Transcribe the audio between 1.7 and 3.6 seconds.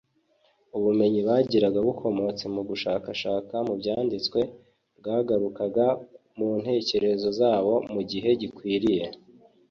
bukomotse mu gushakashaka